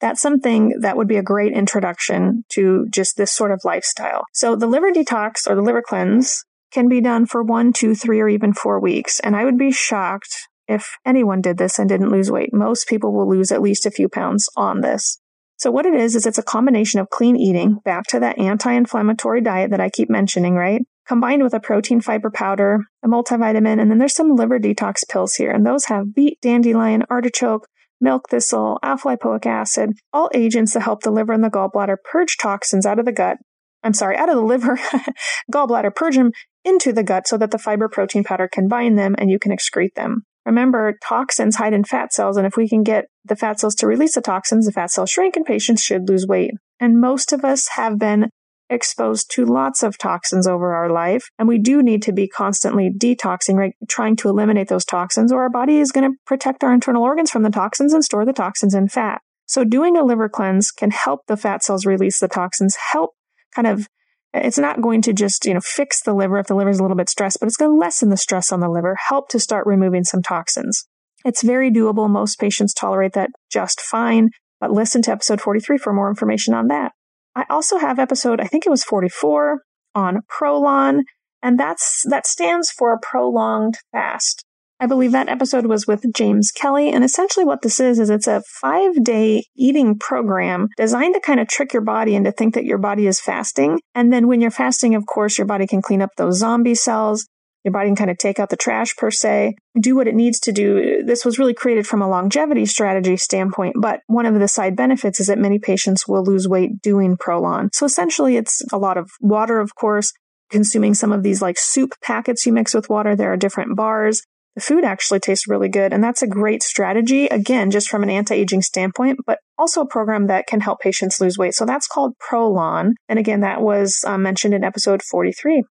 [0.00, 4.24] That's something that would be a great introduction to just this sort of lifestyle.
[4.32, 8.18] So the liver detox or the liver cleanse can be done for one, two, three,
[8.20, 9.20] or even four weeks.
[9.20, 12.52] And I would be shocked if anyone did this and didn't lose weight.
[12.52, 15.18] Most people will lose at least a few pounds on this.
[15.56, 19.40] So what it is, is it's a combination of clean eating, back to that anti-inflammatory
[19.40, 20.82] diet that I keep mentioning, right?
[21.06, 25.34] Combined with a protein fiber powder, a multivitamin, and then there's some liver detox pills
[25.34, 25.50] here.
[25.50, 27.68] And those have beet, dandelion, artichoke,
[28.00, 32.36] milk thistle, alpha lipoic acid, all agents that help the liver and the gallbladder purge
[32.36, 33.38] toxins out of the gut.
[33.82, 34.78] I'm sorry, out of the liver,
[35.52, 36.32] gallbladder, purge them
[36.64, 39.52] into the gut so that the fiber protein powder can bind them and you can
[39.52, 40.24] excrete them.
[40.46, 43.86] Remember, toxins hide in fat cells, and if we can get the fat cells to
[43.86, 46.52] release the toxins, the fat cells shrink and patients should lose weight.
[46.80, 48.28] And most of us have been
[48.70, 52.90] exposed to lots of toxins over our life, and we do need to be constantly
[52.90, 53.74] detoxing, right?
[53.88, 57.30] Trying to eliminate those toxins, or our body is going to protect our internal organs
[57.30, 59.20] from the toxins and store the toxins in fat.
[59.46, 63.10] So doing a liver cleanse can help the fat cells release the toxins, help
[63.54, 63.86] kind of
[64.34, 66.82] it's not going to just, you know, fix the liver if the liver is a
[66.82, 69.38] little bit stressed, but it's going to lessen the stress on the liver, help to
[69.38, 70.86] start removing some toxins.
[71.24, 72.10] It's very doable.
[72.10, 76.66] Most patients tolerate that just fine, but listen to episode 43 for more information on
[76.68, 76.92] that.
[77.36, 79.60] I also have episode, I think it was 44
[79.94, 81.02] on Prolon,
[81.42, 84.44] and that's, that stands for a prolonged fast.
[84.80, 86.90] I believe that episode was with James Kelly.
[86.90, 91.40] And essentially what this is, is it's a five day eating program designed to kind
[91.40, 93.80] of trick your body into think that your body is fasting.
[93.94, 97.26] And then when you're fasting, of course, your body can clean up those zombie cells.
[97.64, 100.38] Your body can kind of take out the trash per se, do what it needs
[100.40, 101.02] to do.
[101.02, 105.18] This was really created from a longevity strategy standpoint, but one of the side benefits
[105.18, 107.70] is that many patients will lose weight doing Prolon.
[107.72, 110.12] So essentially it's a lot of water, of course,
[110.50, 113.16] consuming some of these like soup packets you mix with water.
[113.16, 114.22] There are different bars.
[114.54, 115.92] The food actually tastes really good.
[115.92, 119.88] And that's a great strategy, again, just from an anti aging standpoint, but also a
[119.88, 121.54] program that can help patients lose weight.
[121.54, 122.92] So that's called Prolon.
[123.08, 125.64] And again, that was uh, mentioned in episode 43.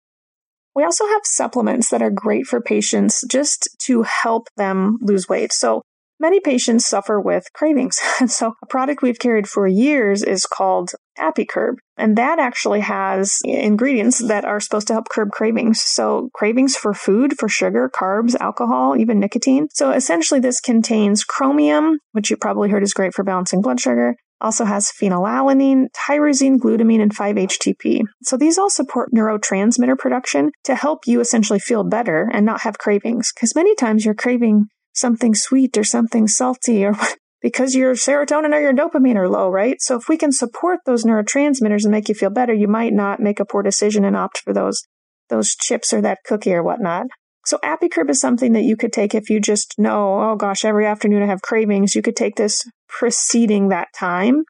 [0.75, 5.53] We also have supplements that are great for patients just to help them lose weight.
[5.53, 5.83] So
[6.23, 7.99] Many patients suffer with cravings.
[8.21, 11.75] And so a product we've carried for years is called ApiCurb.
[11.97, 15.81] And that actually has ingredients that are supposed to help curb cravings.
[15.83, 19.69] So cravings for food, for sugar, carbs, alcohol, even nicotine.
[19.73, 24.17] So essentially this contains chromium, which you probably heard is great for balancing blood sugar.
[24.41, 28.01] Also has phenylalanine, tyrosine, glutamine, and 5-HTP.
[28.25, 32.77] So these all support neurotransmitter production to help you essentially feel better and not have
[32.79, 33.31] cravings.
[33.33, 36.95] Because many times you're craving something sweet or something salty or
[37.43, 39.77] because your serotonin or your dopamine are low, right?
[39.81, 43.21] So if we can support those neurotransmitters and make you feel better, you might not
[43.21, 44.83] make a poor decision and opt for those
[45.29, 47.07] those chips or that cookie or whatnot.
[47.45, 50.87] So ApiCurb is something that you could take if you just know, oh gosh, every
[50.87, 51.95] afternoon I have cravings.
[51.95, 54.45] You could take this preceding that time.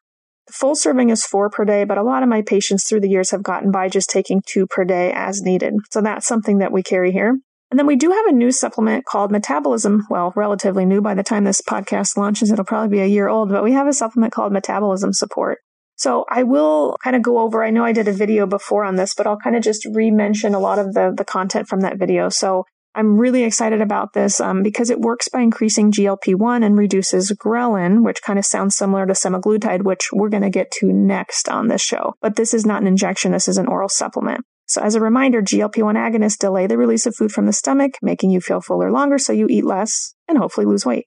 [0.47, 3.09] The full serving is four per day, but a lot of my patients through the
[3.09, 5.73] years have gotten by just taking two per day as needed.
[5.91, 7.37] So that's something that we carry here.
[7.73, 10.05] And then we do have a new supplement called Metabolism.
[10.07, 12.51] Well, relatively new by the time this podcast launches.
[12.51, 15.57] It'll probably be a year old, but we have a supplement called Metabolism Support.
[15.95, 18.95] So I will kind of go over, I know I did a video before on
[18.95, 21.97] this, but I'll kind of just re-mention a lot of the, the content from that
[21.97, 22.29] video.
[22.29, 27.31] So I'm really excited about this um, because it works by increasing GLP-1 and reduces
[27.31, 31.49] ghrelin, which kind of sounds similar to semaglutide, which we're going to get to next
[31.49, 32.13] on this show.
[32.21, 33.31] But this is not an injection.
[33.31, 34.45] This is an oral supplement.
[34.73, 38.31] So as a reminder, GLP-1 agonists delay the release of food from the stomach, making
[38.31, 41.05] you feel fuller longer so you eat less and hopefully lose weight.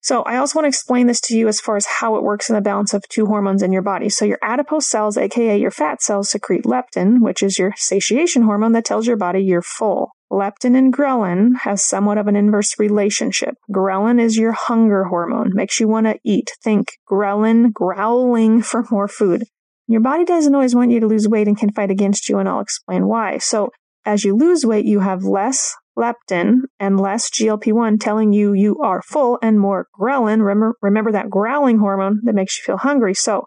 [0.00, 2.50] So I also want to explain this to you as far as how it works
[2.50, 4.08] in the balance of two hormones in your body.
[4.08, 8.72] So your adipose cells, aka your fat cells, secrete leptin, which is your satiation hormone
[8.72, 10.10] that tells your body you're full.
[10.32, 13.54] Leptin and ghrelin has somewhat of an inverse relationship.
[13.72, 16.50] Ghrelin is your hunger hormone, makes you want to eat.
[16.60, 19.44] Think ghrelin growling for more food.
[19.86, 22.48] Your body doesn't always want you to lose weight and can fight against you, and
[22.48, 23.38] I'll explain why.
[23.38, 23.70] So,
[24.06, 28.78] as you lose weight, you have less leptin and less GLP 1 telling you you
[28.82, 30.40] are full and more ghrelin.
[30.40, 33.14] Remember, remember that growling hormone that makes you feel hungry.
[33.14, 33.44] So,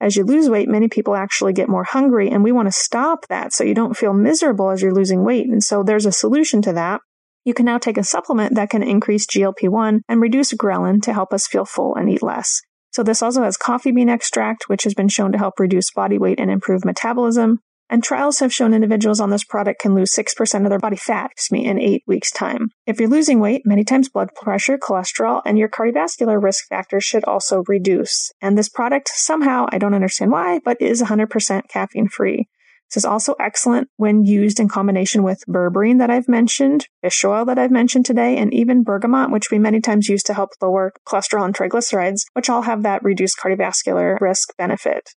[0.00, 3.26] as you lose weight, many people actually get more hungry, and we want to stop
[3.28, 5.46] that so you don't feel miserable as you're losing weight.
[5.46, 7.00] And so, there's a solution to that.
[7.44, 11.14] You can now take a supplement that can increase GLP 1 and reduce ghrelin to
[11.14, 12.60] help us feel full and eat less.
[12.90, 16.18] So this also has coffee bean extract, which has been shown to help reduce body
[16.18, 17.60] weight and improve metabolism.
[17.90, 21.30] And trials have shown individuals on this product can lose 6% of their body fat,
[21.32, 22.68] excuse me, in eight weeks time.
[22.86, 27.24] If you're losing weight, many times blood pressure, cholesterol, and your cardiovascular risk factors should
[27.24, 28.30] also reduce.
[28.42, 32.48] And this product somehow, I don't understand why, but is 100% caffeine free.
[32.88, 37.44] This is also excellent when used in combination with berberine that I've mentioned, fish oil
[37.44, 40.92] that I've mentioned today, and even bergamot, which we many times use to help lower
[41.06, 45.10] cholesterol and triglycerides, which all have that reduced cardiovascular risk benefit.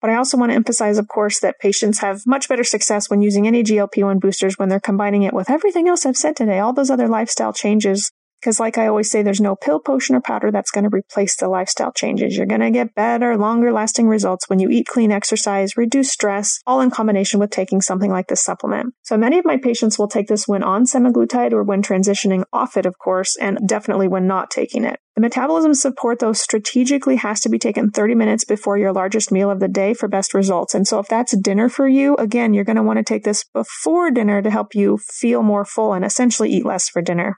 [0.00, 3.22] But I also want to emphasize, of course, that patients have much better success when
[3.22, 6.72] using any GLP-1 boosters when they're combining it with everything else I've said today, all
[6.72, 10.50] those other lifestyle changes because, like I always say, there's no pill, potion, or powder
[10.50, 12.36] that's going to replace the lifestyle changes.
[12.36, 16.60] You're going to get better, longer lasting results when you eat clean, exercise, reduce stress,
[16.66, 18.94] all in combination with taking something like this supplement.
[19.02, 22.76] So many of my patients will take this when on semaglutide or when transitioning off
[22.76, 25.00] it, of course, and definitely when not taking it.
[25.16, 29.50] The metabolism support, though, strategically has to be taken 30 minutes before your largest meal
[29.50, 30.74] of the day for best results.
[30.74, 33.44] And so if that's dinner for you, again, you're going to want to take this
[33.52, 37.36] before dinner to help you feel more full and essentially eat less for dinner.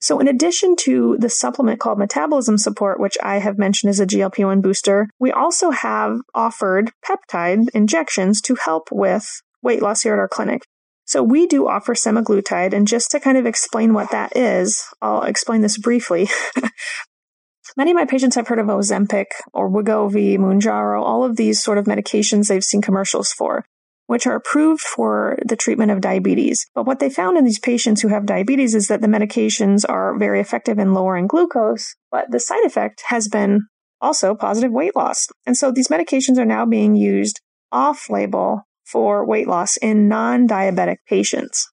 [0.00, 4.06] So in addition to the supplement called metabolism support, which I have mentioned as a
[4.06, 10.18] GLP-1 booster, we also have offered peptide injections to help with weight loss here at
[10.18, 10.62] our clinic.
[11.04, 15.22] So we do offer semaglutide, and just to kind of explain what that is, I'll
[15.22, 16.28] explain this briefly.
[17.76, 21.78] Many of my patients have heard of Ozempic or Wegovy, Mounjaro, all of these sort
[21.78, 23.64] of medications they've seen commercials for
[24.08, 26.66] which are approved for the treatment of diabetes.
[26.74, 30.18] But what they found in these patients who have diabetes is that the medications are
[30.18, 33.60] very effective in lowering glucose, but the side effect has been
[34.00, 35.28] also positive weight loss.
[35.44, 37.40] And so these medications are now being used
[37.70, 41.68] off label for weight loss in non diabetic patients.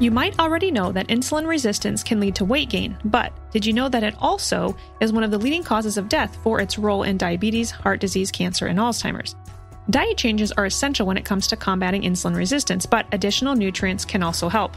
[0.00, 3.72] You might already know that insulin resistance can lead to weight gain, but did you
[3.72, 7.02] know that it also is one of the leading causes of death for its role
[7.02, 9.34] in diabetes, heart disease, cancer, and Alzheimer's?
[9.90, 14.22] Diet changes are essential when it comes to combating insulin resistance, but additional nutrients can
[14.22, 14.76] also help.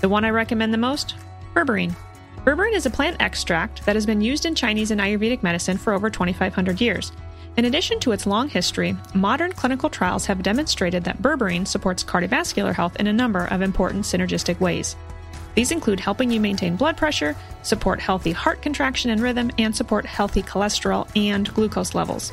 [0.00, 1.16] The one I recommend the most?
[1.54, 1.94] Berberine.
[2.38, 5.92] Berberine is a plant extract that has been used in Chinese and Ayurvedic medicine for
[5.92, 7.12] over 2,500 years.
[7.56, 12.74] In addition to its long history, modern clinical trials have demonstrated that berberine supports cardiovascular
[12.74, 14.96] health in a number of important synergistic ways.
[15.54, 20.06] These include helping you maintain blood pressure, support healthy heart contraction and rhythm, and support
[20.06, 22.32] healthy cholesterol and glucose levels.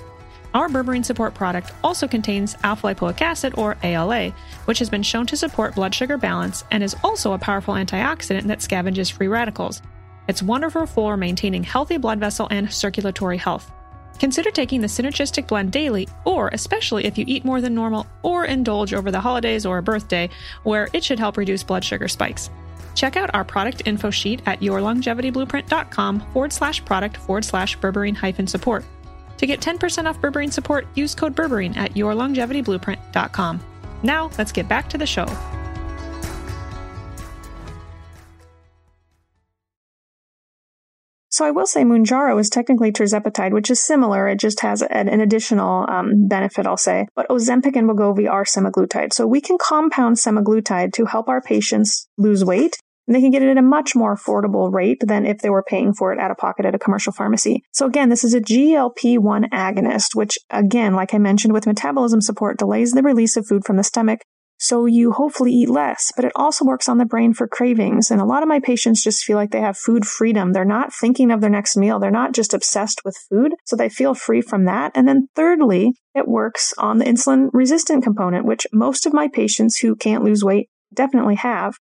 [0.54, 4.32] Our berberine support product also contains alpha lipoic acid, or ALA,
[4.66, 8.44] which has been shown to support blood sugar balance and is also a powerful antioxidant
[8.44, 9.82] that scavenges free radicals.
[10.30, 13.70] It's wonderful for maintaining healthy blood vessel and circulatory health.
[14.20, 18.46] Consider taking the synergistic blend daily, or especially if you eat more than normal or
[18.46, 20.30] indulge over the holidays or a birthday,
[20.64, 22.50] where it should help reduce blood sugar spikes.
[22.96, 28.46] Check out our product info sheet at yourlongevityblueprint.com forward slash product forward slash berberine hyphen
[28.46, 28.84] support.
[29.38, 33.62] To get 10% off berberine support, use code berberine at yourlongevityblueprint.com.
[34.04, 35.26] Now, let's get back to the show.
[41.40, 44.28] So I will say Mounjaro is technically tirzepatide, which is similar.
[44.28, 47.08] It just has an, an additional um, benefit, I'll say.
[47.16, 49.14] But Ozempic and Wegovy are semaglutide.
[49.14, 52.76] So we can compound semaglutide to help our patients lose weight.
[53.08, 55.64] And they can get it at a much more affordable rate than if they were
[55.64, 57.64] paying for it out of pocket at a commercial pharmacy.
[57.72, 62.60] So again, this is a GLP-1 agonist, which again, like I mentioned with metabolism support,
[62.60, 64.20] delays the release of food from the stomach,
[64.62, 68.12] so you hopefully eat less, but it also works on the brain for cravings.
[68.12, 70.52] And a lot of my patients just feel like they have food freedom.
[70.52, 71.98] They're not thinking of their next meal.
[71.98, 73.54] They're not just obsessed with food.
[73.66, 74.92] So they feel free from that.
[74.96, 79.80] And then thirdly, it works on the insulin resistant component, which most of my patients
[79.80, 81.76] who can't lose weight definitely have.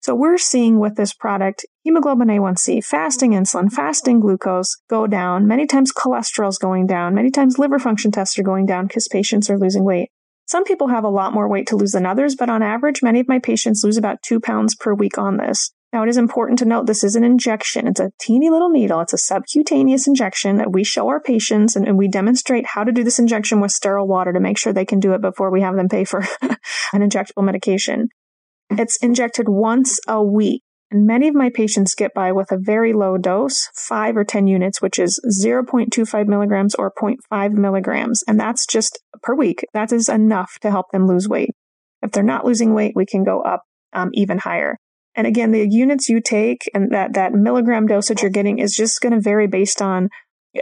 [0.00, 5.46] So we're seeing with this product, hemoglobin A1C, fasting insulin, fasting glucose go down.
[5.46, 7.14] Many times cholesterol is going down.
[7.14, 10.10] Many times liver function tests are going down because patients are losing weight.
[10.46, 13.20] Some people have a lot more weight to lose than others, but on average, many
[13.20, 15.70] of my patients lose about two pounds per week on this.
[15.94, 17.86] Now, it is important to note this is an injection.
[17.86, 18.98] It's a teeny little needle.
[18.98, 22.90] It's a subcutaneous injection that we show our patients and, and, we demonstrate how to
[22.90, 25.60] do this injection with sterile water to make sure they can do it before we
[25.60, 26.58] have them pay for an
[26.94, 28.08] injectable medication.
[28.70, 30.63] It's injected once a week.
[30.94, 34.46] And many of my patients get by with a very low dose, 5 or 10
[34.46, 38.22] units, which is 0.25 milligrams or 0.5 milligrams.
[38.28, 39.66] And that's just per week.
[39.74, 41.50] That is enough to help them lose weight.
[42.02, 44.78] If they're not losing weight, we can go up um, even higher.
[45.16, 49.00] And again, the units you take and that, that milligram dosage you're getting is just
[49.00, 50.10] going to vary based on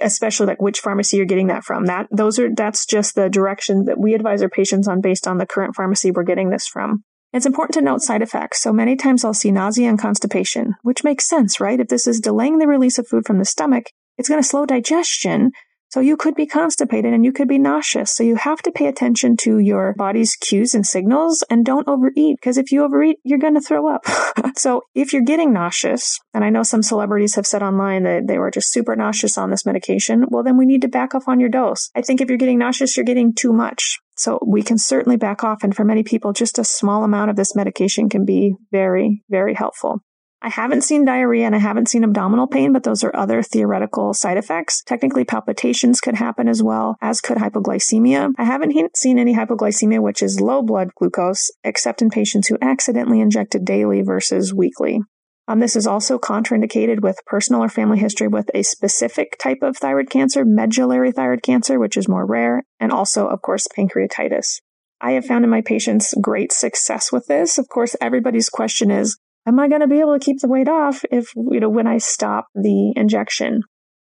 [0.00, 1.84] especially like which pharmacy you're getting that from.
[1.84, 5.36] That those are that's just the direction that we advise our patients on based on
[5.36, 7.04] the current pharmacy we're getting this from.
[7.32, 8.60] It's important to note side effects.
[8.60, 11.80] So many times I'll see nausea and constipation, which makes sense, right?
[11.80, 13.84] If this is delaying the release of food from the stomach,
[14.18, 15.52] it's going to slow digestion.
[15.92, 18.14] So you could be constipated and you could be nauseous.
[18.14, 22.38] So you have to pay attention to your body's cues and signals and don't overeat
[22.40, 24.06] because if you overeat, you're going to throw up.
[24.56, 28.38] so if you're getting nauseous, and I know some celebrities have said online that they
[28.38, 31.40] were just super nauseous on this medication, well, then we need to back off on
[31.40, 31.90] your dose.
[31.94, 33.98] I think if you're getting nauseous, you're getting too much.
[34.16, 35.62] So we can certainly back off.
[35.62, 39.52] And for many people, just a small amount of this medication can be very, very
[39.52, 40.00] helpful.
[40.44, 44.12] I haven't seen diarrhea and I haven't seen abdominal pain, but those are other theoretical
[44.12, 44.82] side effects.
[44.82, 48.32] Technically, palpitations could happen as well, as could hypoglycemia.
[48.36, 53.20] I haven't seen any hypoglycemia, which is low blood glucose, except in patients who accidentally
[53.20, 55.00] injected daily versus weekly.
[55.46, 59.76] Um, this is also contraindicated with personal or family history with a specific type of
[59.76, 64.60] thyroid cancer, medullary thyroid cancer, which is more rare, and also, of course, pancreatitis.
[65.00, 67.58] I have found in my patients great success with this.
[67.58, 70.68] Of course, everybody's question is, am I going to be able to keep the weight
[70.68, 73.62] off if, you know, when I stop the injection?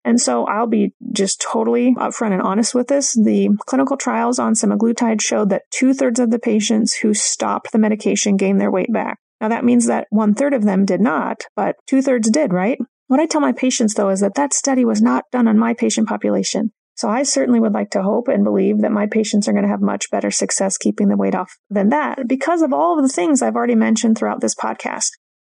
[0.06, 3.14] And so I'll be just totally upfront and honest with this.
[3.14, 7.80] The clinical trials on semaglutide showed that two thirds of the patients who stopped the
[7.80, 9.20] medication gained their weight back.
[9.40, 12.78] Now that means that one third of them did not, but two thirds did, right?
[13.08, 15.74] What I tell my patients though is that that study was not done on my
[15.74, 16.72] patient population.
[16.96, 19.70] So I certainly would like to hope and believe that my patients are going to
[19.70, 23.14] have much better success keeping the weight off than that because of all of the
[23.14, 25.10] things I've already mentioned throughout this podcast.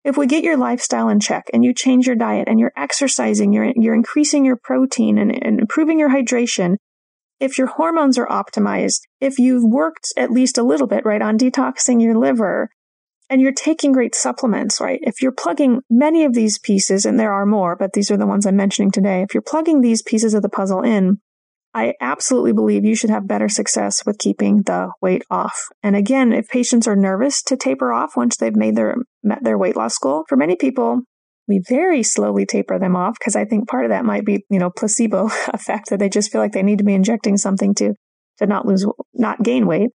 [0.04, 3.54] If we get your lifestyle in check and you change your diet and you're exercising,
[3.54, 6.76] you're, you're increasing your protein and, and improving your hydration,
[7.40, 11.38] if your hormones are optimized, if you've worked at least a little bit, right, on
[11.38, 12.68] detoxing your liver,
[13.30, 15.00] and you're taking great supplements, right?
[15.02, 18.26] If you're plugging many of these pieces, and there are more, but these are the
[18.26, 21.18] ones I'm mentioning today, if you're plugging these pieces of the puzzle in,
[21.74, 25.66] I absolutely believe you should have better success with keeping the weight off.
[25.82, 28.94] And again, if patients are nervous to taper off once they've made their
[29.24, 31.00] met their weight loss goal, for many people,
[31.48, 34.60] we very slowly taper them off because I think part of that might be, you
[34.60, 37.94] know, placebo effect that they just feel like they need to be injecting something to
[38.38, 39.90] to not lose not gain weight.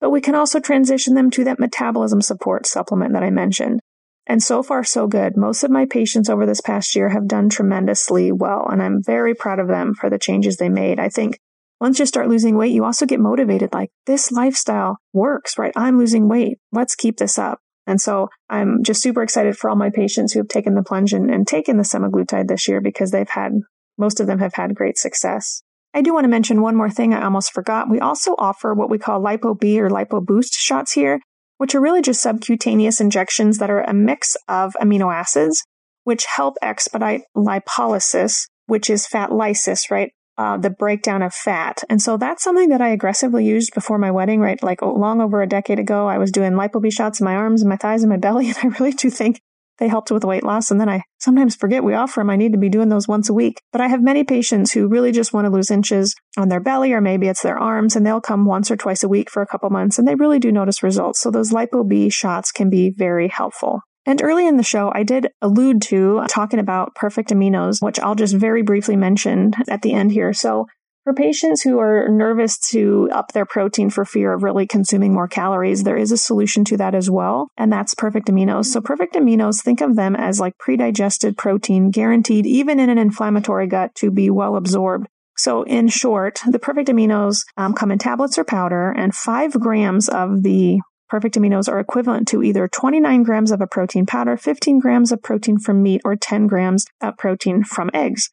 [0.00, 3.80] But we can also transition them to that metabolism support supplement that I mentioned.
[4.26, 5.36] And so far, so good.
[5.36, 9.34] Most of my patients over this past year have done tremendously well, and I'm very
[9.34, 10.98] proud of them for the changes they made.
[10.98, 11.38] I think
[11.80, 15.72] once you start losing weight, you also get motivated like this lifestyle works, right?
[15.76, 16.58] I'm losing weight.
[16.72, 17.58] Let's keep this up.
[17.86, 21.12] And so I'm just super excited for all my patients who have taken the plunge
[21.12, 23.52] and, and taken the semaglutide this year because they've had,
[23.98, 25.62] most of them have had great success.
[25.92, 27.90] I do want to mention one more thing I almost forgot.
[27.90, 31.20] We also offer what we call Lipo B or Lipo Boost shots here
[31.58, 35.64] which are really just subcutaneous injections that are a mix of amino acids,
[36.04, 40.12] which help expedite lipolysis, which is fat lysis, right?
[40.36, 41.82] Uh, the breakdown of fat.
[41.88, 44.60] And so that's something that I aggressively used before my wedding, right?
[44.62, 47.68] Like long over a decade ago, I was doing lipo shots in my arms and
[47.68, 48.48] my thighs and my belly.
[48.48, 49.40] And I really do think
[49.78, 50.70] they helped with weight loss.
[50.70, 52.30] And then I sometimes forget we offer them.
[52.30, 53.60] I need to be doing those once a week.
[53.72, 56.92] But I have many patients who really just want to lose inches on their belly
[56.92, 59.46] or maybe it's their arms and they'll come once or twice a week for a
[59.46, 61.20] couple months and they really do notice results.
[61.20, 63.80] So those lipo B shots can be very helpful.
[64.06, 68.14] And early in the show, I did allude to talking about perfect aminos, which I'll
[68.14, 70.34] just very briefly mention at the end here.
[70.34, 70.66] So
[71.04, 75.28] for patients who are nervous to up their protein for fear of really consuming more
[75.28, 78.66] calories, there is a solution to that as well, and that's perfect aminos.
[78.66, 83.66] So perfect aminos, think of them as like pre-digested protein guaranteed even in an inflammatory
[83.66, 85.06] gut to be well absorbed.
[85.36, 90.08] So in short, the perfect aminos um, come in tablets or powder, and five grams
[90.08, 90.80] of the
[91.10, 95.22] perfect aminos are equivalent to either 29 grams of a protein powder, 15 grams of
[95.22, 98.30] protein from meat, or 10 grams of protein from eggs.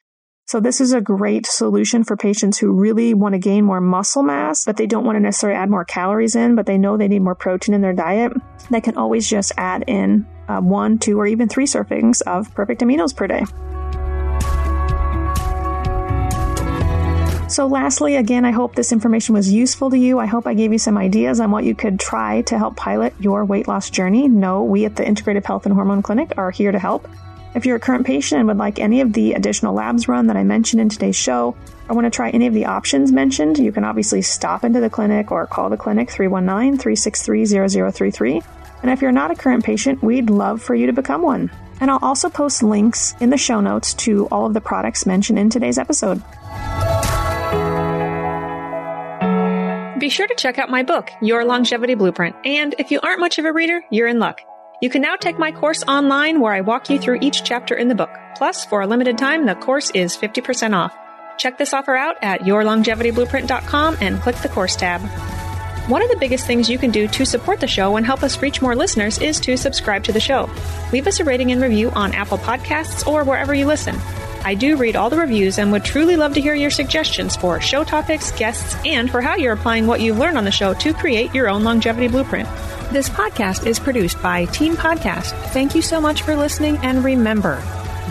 [0.51, 4.21] So this is a great solution for patients who really want to gain more muscle
[4.21, 7.07] mass, but they don't want to necessarily add more calories in, but they know they
[7.07, 8.33] need more protein in their diet.
[8.69, 12.81] They can always just add in uh, one, two, or even three servings of perfect
[12.81, 13.45] aminos per day.
[17.47, 20.19] So, lastly, again, I hope this information was useful to you.
[20.19, 23.13] I hope I gave you some ideas on what you could try to help pilot
[23.21, 24.27] your weight loss journey.
[24.27, 27.07] No, we at the Integrative Health and Hormone Clinic are here to help.
[27.53, 30.37] If you're a current patient and would like any of the additional labs run that
[30.37, 31.55] I mentioned in today's show,
[31.89, 34.89] or want to try any of the options mentioned, you can obviously stop into the
[34.89, 37.45] clinic or call the clinic 319 363
[37.91, 38.41] 0033.
[38.81, 41.51] And if you're not a current patient, we'd love for you to become one.
[41.81, 45.37] And I'll also post links in the show notes to all of the products mentioned
[45.37, 46.23] in today's episode.
[49.99, 52.35] Be sure to check out my book, Your Longevity Blueprint.
[52.45, 54.41] And if you aren't much of a reader, you're in luck.
[54.81, 57.87] You can now take my course online where I walk you through each chapter in
[57.87, 58.09] the book.
[58.35, 60.97] Plus, for a limited time, the course is 50% off.
[61.37, 65.01] Check this offer out at yourlongevityblueprint.com and click the course tab.
[65.87, 68.41] One of the biggest things you can do to support the show and help us
[68.41, 70.49] reach more listeners is to subscribe to the show.
[70.91, 73.95] Leave us a rating and review on Apple Podcasts or wherever you listen.
[74.43, 77.61] I do read all the reviews and would truly love to hear your suggestions for
[77.61, 80.93] show topics, guests, and for how you're applying what you've learned on the show to
[80.93, 82.49] create your own longevity blueprint.
[82.91, 85.31] This podcast is produced by Team Podcast.
[85.51, 87.57] Thank you so much for listening, and remember,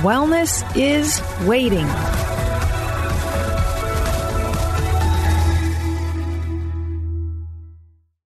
[0.02, 1.86] wellness is waiting.